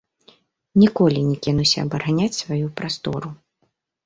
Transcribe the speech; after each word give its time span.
Ніколі 0.83 1.19
не 1.27 1.35
кінуся 1.47 1.77
абараняць 1.85 2.39
сваю 2.41 2.71
прастору. 2.81 3.27